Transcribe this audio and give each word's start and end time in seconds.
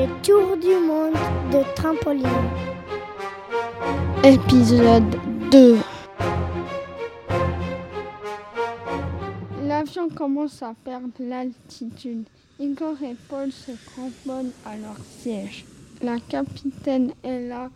le 0.00 0.06
tour 0.22 0.56
du 0.56 0.74
monde 0.86 1.12
de 1.52 1.62
trampoline. 1.74 2.26
Épisode 4.24 5.16
2 5.50 5.76
L'avion 9.62 10.08
commence 10.08 10.62
à 10.62 10.72
perdre 10.84 11.08
l'altitude. 11.18 12.24
Igor 12.58 12.94
et 13.02 13.14
Paul 13.28 13.52
se 13.52 13.72
cramponnent 13.72 14.52
à 14.64 14.76
leur 14.76 14.96
siège. 15.18 15.66
La 16.02 16.16
capitaine 16.18 17.12
Ella 17.22 17.68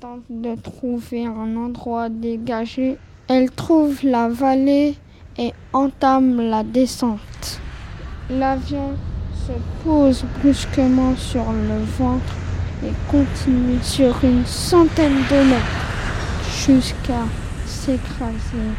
tente 0.00 0.24
de 0.28 0.56
trouver 0.56 1.26
un 1.26 1.56
endroit 1.56 2.08
dégagé. 2.08 2.96
Elle 3.28 3.50
trouve 3.50 4.00
la 4.02 4.28
vallée 4.28 4.96
et 5.38 5.52
entame 5.72 6.40
la 6.40 6.64
descente. 6.64 7.60
L'avion 8.28 8.96
se 9.50 9.84
pose 9.84 10.24
brusquement 10.38 11.16
sur 11.16 11.44
le 11.52 11.82
ventre 11.98 12.34
et 12.84 12.92
continue 13.10 13.82
sur 13.82 14.16
une 14.24 14.44
centaine 14.46 15.22
de 15.30 15.42
mètres 15.50 15.80
jusqu'à 16.66 17.24
s'écraser 17.66 18.70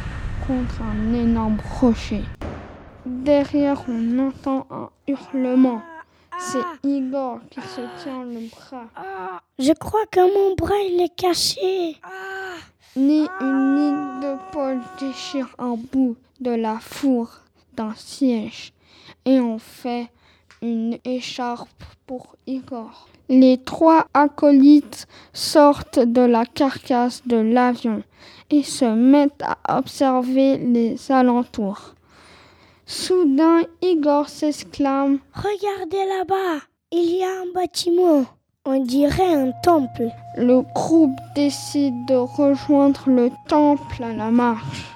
contre 0.48 0.81
un 0.81 1.13
énorme 1.13 1.57
rocher. 1.79 2.23
Derrière, 3.05 3.84
on 3.88 4.20
entend 4.20 4.67
un 4.70 4.89
hurlement. 5.07 5.81
C'est 6.39 6.88
Igor 6.88 7.40
qui 7.49 7.62
se 7.62 7.81
tient 8.01 8.23
le 8.23 8.49
bras. 8.49 9.41
Je 9.59 9.73
crois 9.73 10.05
que 10.09 10.21
mon 10.21 10.55
bras 10.55 10.79
il 10.90 11.01
est 11.01 11.15
caché. 11.15 11.98
Ni 12.95 13.27
une 13.40 13.76
ligne 13.76 14.20
de 14.21 14.35
Paul 14.51 14.79
déchire 14.99 15.48
un 15.59 15.76
bout 15.91 16.15
de 16.40 16.51
la 16.51 16.79
fourre 16.79 17.41
d'un 17.76 17.93
siège 17.95 18.73
et 19.26 19.40
on 19.40 19.59
fait 19.59 20.09
une 20.61 20.97
écharpe 21.05 21.83
pour 22.05 22.35
Igor. 22.45 23.07
Les 23.29 23.57
trois 23.57 24.05
acolytes 24.13 25.07
sortent 25.34 25.99
de 25.99 26.21
la 26.21 26.45
carcasse 26.45 27.23
de 27.26 27.37
l'avion 27.37 28.04
et 28.49 28.62
se 28.62 28.85
mettent 28.85 29.43
à 29.43 29.77
observer 29.77 30.57
les 30.57 31.12
alentours. 31.12 31.95
Soudain, 32.85 33.62
Igor 33.82 34.29
s'exclame 34.29 35.20
Regardez 35.34 36.05
là-bas, 36.05 36.59
il 36.91 37.15
y 37.15 37.23
a 37.23 37.41
un 37.41 37.51
bâtiment. 37.54 38.26
On 38.65 38.79
dirait 38.84 39.34
un 39.34 39.51
temple. 39.63 40.09
Le 40.37 40.62
groupe 40.76 41.17
décide 41.34 42.05
de 42.07 42.15
rejoindre 42.15 43.04
le 43.07 43.32
temple 43.48 44.04
à 44.04 44.13
la 44.13 44.29
marche. 44.29 44.93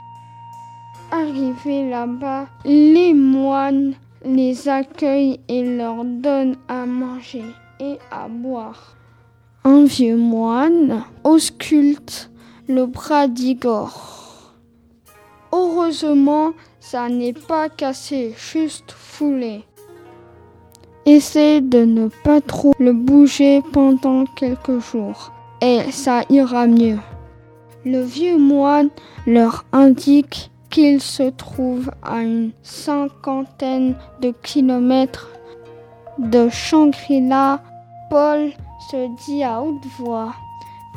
Arrivés 1.11 1.89
là-bas, 1.89 2.47
les 2.65 3.13
moines 3.13 3.95
les 4.25 4.67
accueillent 4.67 5.39
et 5.47 5.77
leur 5.77 6.03
donnent 6.03 6.57
à 6.67 6.85
manger 6.85 7.45
et 7.79 7.97
à 8.11 8.27
boire. 8.27 8.95
Un 9.63 9.85
vieux 9.85 10.17
moine 10.17 11.03
ausculte 11.23 12.31
le 12.67 12.85
bras 12.85 13.27
d'Igor. 13.27 14.53
Heureusement, 15.51 16.53
ça 16.79 17.09
n'est 17.09 17.33
pas 17.33 17.69
cassé, 17.69 18.33
juste 18.37 18.91
foulé. 18.91 19.63
Essaye 21.05 21.61
de 21.61 21.85
ne 21.85 22.07
pas 22.23 22.41
trop 22.41 22.73
le 22.79 22.91
bouger 22.91 23.61
pendant 23.71 24.25
quelques 24.25 24.79
jours 24.79 25.31
et 25.61 25.91
ça 25.91 26.23
ira 26.29 26.67
mieux. 26.67 26.97
Le 27.85 28.01
vieux 28.01 28.37
moine 28.37 28.89
leur 29.27 29.65
indique 29.71 30.49
qu'il 30.75 31.01
se 31.01 31.23
trouve 31.29 31.89
à 32.03 32.21
une 32.21 32.51
cinquantaine 32.61 33.95
de 34.21 34.33
kilomètres 34.43 35.29
de 36.19 36.49
Shangri-La. 36.49 37.61
Paul 38.09 38.51
se 38.91 39.25
dit 39.25 39.41
à 39.41 39.61
haute 39.61 39.85
voix, 39.97 40.33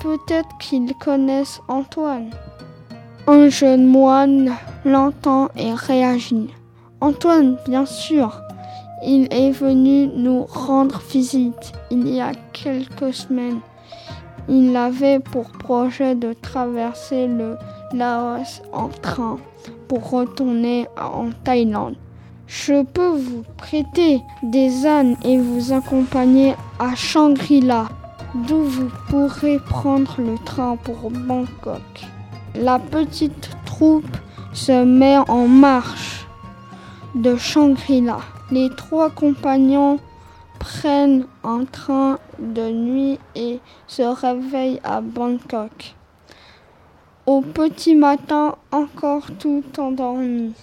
peut-être 0.02 0.48
qu'ils 0.58 0.92
connaissent 0.94 1.60
Antoine. 1.68 2.30
Un 3.28 3.50
jeune 3.50 3.86
moine 3.86 4.52
l'entend 4.84 5.48
et 5.54 5.72
réagit. 5.72 6.50
Antoine, 7.00 7.56
bien 7.64 7.86
sûr, 7.86 8.42
il 9.06 9.28
est 9.30 9.52
venu 9.52 10.08
nous 10.08 10.42
rendre 10.42 11.00
visite 11.08 11.72
il 11.92 12.08
y 12.08 12.20
a 12.20 12.32
quelques 12.52 13.14
semaines. 13.14 13.60
Il 14.48 14.76
avait 14.76 15.20
pour 15.20 15.50
projet 15.50 16.16
de 16.16 16.32
traverser 16.32 17.28
le 17.28 17.56
Laos 17.92 18.62
en 18.72 18.88
train 18.88 19.38
pour 19.88 20.10
retourner 20.10 20.86
en 21.00 21.30
Thaïlande. 21.44 21.96
Je 22.46 22.82
peux 22.82 23.16
vous 23.16 23.44
prêter 23.56 24.20
des 24.42 24.86
ânes 24.86 25.16
et 25.24 25.38
vous 25.38 25.72
accompagner 25.72 26.54
à 26.78 26.94
Shangri-La, 26.94 27.88
d'où 28.34 28.62
vous 28.62 28.90
pourrez 29.08 29.58
prendre 29.58 30.16
le 30.18 30.36
train 30.44 30.76
pour 30.76 31.10
Bangkok. 31.10 32.06
La 32.54 32.78
petite 32.78 33.50
troupe 33.64 34.16
se 34.52 34.84
met 34.84 35.18
en 35.28 35.46
marche 35.46 36.26
de 37.14 37.36
Shangri-La. 37.36 38.18
Les 38.50 38.70
trois 38.76 39.10
compagnons 39.10 39.98
prennent 40.58 41.26
un 41.44 41.64
train 41.64 42.18
de 42.38 42.70
nuit 42.70 43.18
et 43.34 43.60
se 43.86 44.02
réveillent 44.02 44.80
à 44.84 45.00
Bangkok. 45.00 45.94
Au 47.28 47.42
petit 47.42 47.94
matin, 47.94 48.54
encore 48.72 49.26
tout 49.38 49.62
endormi, 49.76 50.54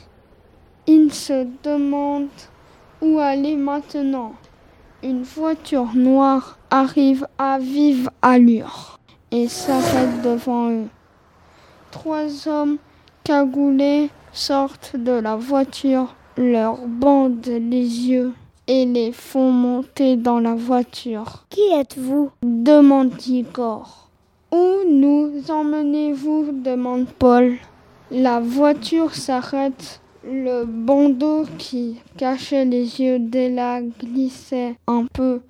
ils 0.87 1.13
se 1.13 1.45
demandent 1.63 2.41
où 3.03 3.19
aller 3.19 3.55
maintenant. 3.55 4.33
Une 5.03 5.21
voiture 5.21 5.93
noire 5.93 6.57
arrive 6.71 7.27
à 7.37 7.59
vive 7.59 8.09
allure 8.23 8.97
et 9.29 9.47
s'arrête 9.47 10.23
devant 10.23 10.71
eux. 10.71 10.87
Trois 11.91 12.47
hommes 12.47 12.77
cagoulés 13.23 14.09
sortent 14.33 14.95
de 14.95 15.11
la 15.11 15.35
voiture, 15.35 16.15
leur 16.35 16.77
bandent 16.87 17.45
les 17.45 18.07
yeux 18.09 18.33
et 18.65 18.87
les 18.87 19.11
font 19.11 19.51
monter 19.51 20.15
dans 20.15 20.39
la 20.39 20.55
voiture. 20.55 21.45
Qui 21.51 21.61
êtes-vous? 21.75 22.31
demande 22.41 23.21
Igor. 23.27 24.04
Où 24.55 24.89
nous 24.89 25.51
emmenez-vous 25.51 26.61
demande 26.63 27.07
Paul. 27.19 27.57
La 28.09 28.39
voiture 28.39 29.13
s'arrête. 29.13 29.99
Le 30.23 30.63
bandeau 30.63 31.43
qui 31.57 31.97
cachait 32.15 32.63
les 32.63 33.01
yeux 33.01 33.19
d'Ella 33.19 33.81
glissait 33.81 34.77
un 34.87 35.07
peu 35.11 35.41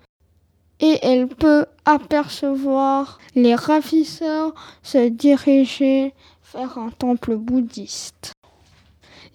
et 0.80 0.98
elle 1.04 1.28
peut 1.28 1.66
apercevoir 1.86 3.20
les 3.36 3.54
ravisseurs 3.54 4.56
se 4.82 5.08
diriger 5.10 6.14
vers 6.54 6.78
un 6.80 6.90
temple 6.90 7.36
bouddhiste. 7.36 8.34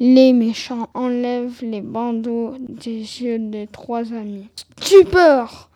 Les 0.00 0.32
méchants 0.32 0.88
enlèvent 0.94 1.62
les 1.62 1.80
bandeaux 1.80 2.54
des 2.58 3.22
yeux 3.22 3.38
des 3.38 3.68
trois 3.68 4.12
amis. 4.12 4.48
Stupeur 4.80 5.69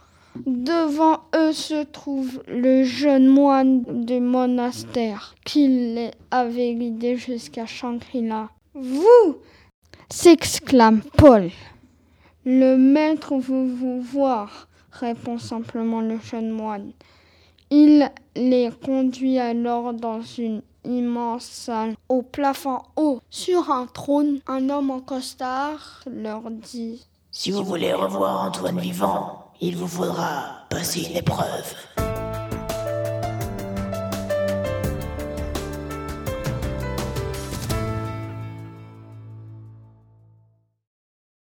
Devant 0.46 1.20
eux 1.34 1.52
se 1.52 1.84
trouve 1.84 2.42
le 2.48 2.82
jeune 2.82 3.28
moine 3.28 4.04
du 4.04 4.18
monastère 4.18 5.34
qui 5.44 5.68
les 5.68 6.10
avait 6.30 6.74
guidés 6.74 7.16
jusqu'à 7.16 7.66
Shangri-La. 7.66 8.50
Vous 8.74 9.36
s'exclame 10.10 11.02
Paul. 11.16 11.50
Le 12.44 12.76
maître 12.76 13.36
veut 13.36 13.72
vous 13.72 14.00
voir, 14.00 14.68
répond 14.90 15.38
simplement 15.38 16.00
le 16.00 16.18
jeune 16.18 16.50
moine. 16.50 16.90
Il 17.70 18.10
les 18.34 18.70
conduit 18.84 19.38
alors 19.38 19.94
dans 19.94 20.20
une 20.20 20.62
immense 20.84 21.44
salle 21.44 21.94
au 22.08 22.22
plafond 22.22 22.80
haut. 22.96 23.20
Sur 23.30 23.70
un 23.70 23.86
trône, 23.86 24.40
un 24.46 24.68
homme 24.68 24.90
en 24.90 25.00
costard 25.00 26.02
leur 26.06 26.50
dit 26.50 27.06
Si 27.30 27.50
vous 27.50 27.64
voulez 27.64 27.92
revoir 27.94 28.42
Antoine 28.42 28.80
vivant, 28.80 29.43
il 29.60 29.76
vous 29.76 29.88
faudra 29.88 30.66
passer 30.68 31.02
une 31.10 31.16
épreuve. 31.16 31.74